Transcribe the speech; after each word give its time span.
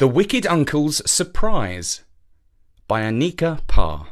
The 0.00 0.08
Wicked 0.08 0.46
Uncle's 0.46 1.02
Surprise 1.04 2.04
by 2.88 3.02
Anika 3.02 3.60
Parr. 3.66 4.08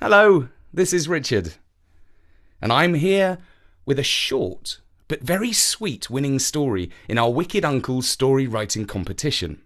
Hello, 0.00 0.48
this 0.72 0.94
is 0.94 1.06
Richard, 1.06 1.56
and 2.58 2.72
I'm 2.72 2.94
here 2.94 3.36
with 3.84 3.98
a 3.98 4.02
short 4.02 4.80
but 5.06 5.20
very 5.20 5.52
sweet 5.52 6.08
winning 6.08 6.38
story 6.38 6.90
in 7.10 7.18
our 7.18 7.30
Wicked 7.30 7.62
Uncle's 7.62 8.08
story 8.08 8.46
writing 8.46 8.86
competition. 8.86 9.60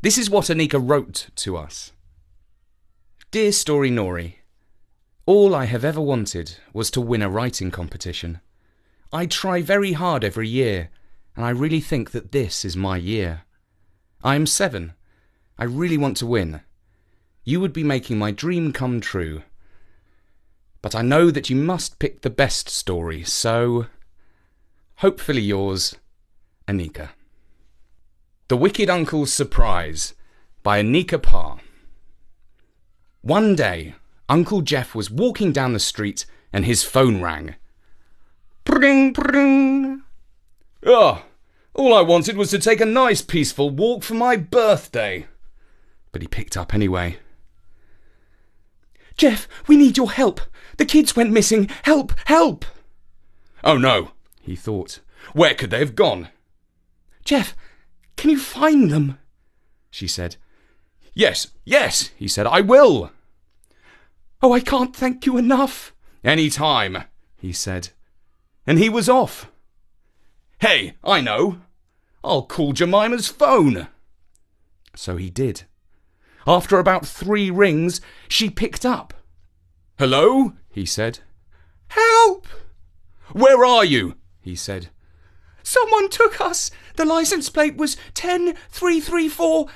This 0.00 0.16
is 0.16 0.30
what 0.30 0.44
Anika 0.44 0.78
wrote 0.80 1.30
to 1.34 1.56
us. 1.56 1.90
Dear 3.32 3.50
Storynory, 3.50 4.38
all 5.26 5.56
I 5.56 5.64
have 5.64 5.84
ever 5.84 6.00
wanted 6.00 6.58
was 6.72 6.92
to 6.92 7.00
win 7.00 7.22
a 7.22 7.28
writing 7.28 7.72
competition. 7.72 8.38
I 9.12 9.26
try 9.26 9.60
very 9.60 9.94
hard 9.94 10.22
every 10.22 10.46
year, 10.46 10.90
and 11.34 11.44
I 11.44 11.50
really 11.50 11.80
think 11.80 12.12
that 12.12 12.30
this 12.30 12.64
is 12.64 12.76
my 12.76 12.96
year. 12.96 13.42
I 14.22 14.34
am 14.34 14.46
seven. 14.46 14.94
I 15.58 15.64
really 15.64 15.96
want 15.98 16.16
to 16.18 16.26
win. 16.26 16.60
You 17.44 17.60
would 17.60 17.72
be 17.72 17.84
making 17.84 18.18
my 18.18 18.30
dream 18.30 18.72
come 18.72 19.00
true. 19.00 19.42
But 20.82 20.94
I 20.94 21.02
know 21.02 21.30
that 21.30 21.50
you 21.50 21.56
must 21.56 21.98
pick 21.98 22.22
the 22.22 22.30
best 22.30 22.68
story, 22.68 23.24
so. 23.24 23.86
Hopefully 24.96 25.42
yours, 25.42 25.94
Anika. 26.66 27.10
The 28.48 28.56
Wicked 28.56 28.88
Uncle's 28.90 29.32
Surprise 29.32 30.14
by 30.62 30.82
Anika 30.82 31.22
Parr. 31.22 31.58
One 33.22 33.54
day, 33.54 33.94
Uncle 34.28 34.62
Jeff 34.62 34.94
was 34.94 35.10
walking 35.10 35.52
down 35.52 35.72
the 35.72 35.78
street 35.78 36.26
and 36.52 36.64
his 36.64 36.82
phone 36.82 37.20
rang. 37.20 37.54
Pring, 38.64 39.12
pring. 39.12 40.02
Oh, 40.84 41.22
all 41.78 41.94
I 41.94 42.02
wanted 42.02 42.36
was 42.36 42.50
to 42.50 42.58
take 42.58 42.80
a 42.80 42.84
nice 42.84 43.22
peaceful 43.22 43.70
walk 43.70 44.02
for 44.02 44.14
my 44.14 44.36
birthday. 44.36 45.26
But 46.10 46.22
he 46.22 46.28
picked 46.28 46.56
up 46.56 46.74
anyway. 46.74 47.18
Jeff, 49.16 49.48
we 49.68 49.76
need 49.76 49.96
your 49.96 50.10
help. 50.10 50.40
The 50.76 50.84
kids 50.84 51.14
went 51.14 51.30
missing. 51.30 51.70
Help, 51.84 52.12
help. 52.24 52.64
Oh 53.62 53.78
no, 53.78 54.10
he 54.40 54.56
thought. 54.56 54.98
Where 55.34 55.54
could 55.54 55.70
they 55.70 55.78
have 55.78 55.94
gone? 55.94 56.28
Jeff, 57.24 57.56
can 58.16 58.30
you 58.30 58.38
find 58.38 58.90
them? 58.90 59.18
She 59.90 60.08
said. 60.08 60.36
Yes, 61.14 61.48
yes, 61.64 62.10
he 62.16 62.26
said. 62.26 62.46
I 62.46 62.60
will. 62.60 63.12
Oh, 64.42 64.52
I 64.52 64.60
can't 64.60 64.94
thank 64.94 65.26
you 65.26 65.36
enough. 65.36 65.94
Any 66.24 66.50
time, 66.50 67.04
he 67.36 67.52
said. 67.52 67.90
And 68.66 68.78
he 68.78 68.88
was 68.88 69.08
off. 69.08 69.50
Hey, 70.58 70.94
I 71.04 71.20
know. 71.20 71.58
I'll 72.22 72.42
call 72.42 72.72
Jemima's 72.72 73.28
phone. 73.28 73.88
So 74.94 75.16
he 75.16 75.30
did. 75.30 75.62
After 76.46 76.78
about 76.78 77.06
three 77.06 77.50
rings, 77.50 78.00
she 78.28 78.50
picked 78.50 78.84
up. 78.84 79.14
Hello? 79.98 80.54
he 80.70 80.86
said. 80.86 81.20
Help! 81.88 82.46
Where 83.32 83.64
are 83.64 83.84
you? 83.84 84.16
he 84.40 84.54
said. 84.56 84.88
Someone 85.62 86.08
took 86.08 86.40
us. 86.40 86.70
The 86.96 87.04
license 87.04 87.50
plate 87.50 87.76
was 87.76 87.96
10334 88.14 89.68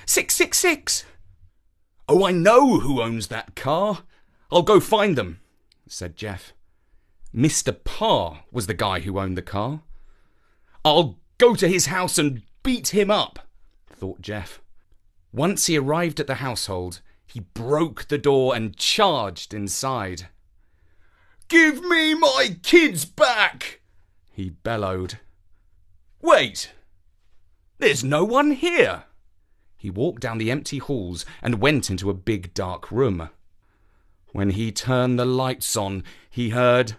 Oh, 2.08 2.24
I 2.24 2.32
know 2.32 2.80
who 2.80 3.02
owns 3.02 3.28
that 3.28 3.54
car. 3.54 4.04
I'll 4.50 4.62
go 4.62 4.80
find 4.80 5.16
them, 5.16 5.40
said 5.86 6.16
Jeff. 6.16 6.52
Mr. 7.34 7.72
Parr 7.84 8.44
was 8.50 8.66
the 8.66 8.74
guy 8.74 9.00
who 9.00 9.18
owned 9.18 9.36
the 9.36 9.42
car. 9.42 9.82
I'll 10.84 11.18
go 11.38 11.54
to 11.54 11.68
his 11.68 11.86
house 11.86 12.18
and 12.18 12.42
beat 12.62 12.88
him 12.88 13.10
up, 13.10 13.48
thought 13.88 14.20
Jeff. 14.20 14.60
Once 15.32 15.66
he 15.66 15.78
arrived 15.78 16.20
at 16.20 16.26
the 16.26 16.36
household, 16.36 17.00
he 17.26 17.40
broke 17.40 18.08
the 18.08 18.18
door 18.18 18.54
and 18.54 18.76
charged 18.76 19.54
inside. 19.54 20.28
Give 21.48 21.82
me 21.82 22.14
my 22.14 22.56
kids 22.62 23.04
back! 23.04 23.80
he 24.30 24.50
bellowed. 24.50 25.18
Wait! 26.20 26.72
There's 27.78 28.04
no 28.04 28.24
one 28.24 28.52
here! 28.52 29.04
He 29.76 29.90
walked 29.90 30.22
down 30.22 30.38
the 30.38 30.50
empty 30.50 30.78
halls 30.78 31.26
and 31.42 31.60
went 31.60 31.90
into 31.90 32.08
a 32.08 32.14
big 32.14 32.54
dark 32.54 32.92
room. 32.92 33.30
When 34.32 34.50
he 34.50 34.70
turned 34.70 35.18
the 35.18 35.24
lights 35.24 35.76
on, 35.76 36.04
he 36.30 36.50
heard, 36.50 36.96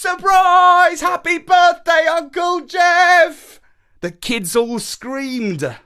Surprise! 0.00 1.00
Happy 1.00 1.38
birthday, 1.38 2.06
Uncle 2.08 2.60
Jeff! 2.60 3.60
The 4.00 4.12
kids 4.12 4.54
all 4.54 4.78
screamed. 4.78 5.76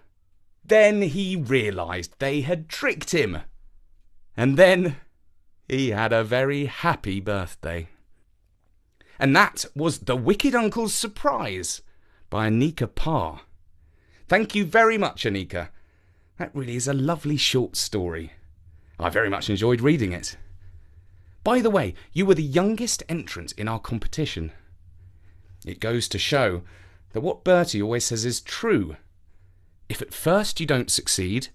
Then 0.62 1.00
he 1.00 1.34
realised 1.34 2.17
they 2.19 2.43
had 2.43 2.69
tricked 2.69 3.12
him. 3.12 3.39
And 4.37 4.59
then 4.59 4.97
he 5.67 5.93
had 5.93 6.12
a 6.12 6.22
very 6.22 6.67
happy 6.67 7.21
birthday. 7.21 7.89
And 9.19 9.34
that 9.34 9.65
was 9.75 10.01
The 10.01 10.15
Wicked 10.15 10.55
Uncle's 10.55 10.93
Surprise 10.93 11.81
by 12.28 12.51
Anika 12.51 12.95
Parr. 12.95 13.41
Thank 14.28 14.55
you 14.55 14.67
very 14.67 14.99
much, 14.99 15.25
Anika. 15.25 15.71
That 16.37 16.55
really 16.55 16.77
is 16.77 16.87
a 16.87 16.93
lovely 16.93 17.39
short 17.39 17.77
story. 17.77 18.34
I 19.01 19.09
very 19.09 19.31
much 19.31 19.49
enjoyed 19.49 19.81
reading 19.81 20.12
it. 20.12 20.37
By 21.44 21.60
the 21.60 21.70
way, 21.70 21.94
you 22.12 22.25
were 22.25 22.34
the 22.34 22.42
youngest 22.42 23.03
entrant 23.08 23.53
in 23.53 23.69
our 23.69 23.80
competition. 23.80 24.53
It 25.66 25.80
goes 25.80 26.08
to 26.08 26.19
show 26.19 26.62
that 27.12 27.20
what 27.20 27.44
Bertie 27.44 27.82
always 27.82 28.04
says 28.04 28.25
is 28.25 28.41
true. 28.41 28.97
If 29.88 30.00
at 30.00 30.14
first 30.14 30.60
you 30.60 30.66
don't 30.66 30.91
succeed, 30.91 31.48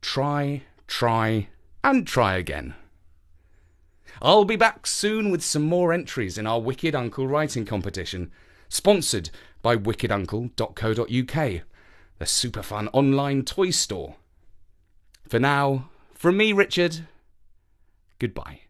try, 0.00 0.62
try, 0.86 1.48
and 1.84 2.06
try 2.06 2.36
again. 2.36 2.74
I'll 4.22 4.44
be 4.44 4.56
back 4.56 4.86
soon 4.86 5.30
with 5.30 5.42
some 5.42 5.62
more 5.62 5.92
entries 5.92 6.36
in 6.36 6.46
our 6.46 6.60
Wicked 6.60 6.94
Uncle 6.94 7.26
writing 7.26 7.64
competition, 7.64 8.30
sponsored 8.68 9.30
by 9.62 9.76
wickeduncle.co.uk, 9.76 11.62
the 12.18 12.26
super 12.26 12.62
fun 12.62 12.88
online 12.88 13.44
toy 13.44 13.70
store. 13.70 14.16
For 15.28 15.38
now, 15.38 15.90
from 16.14 16.36
me, 16.36 16.52
Richard, 16.52 17.06
goodbye. 18.18 18.62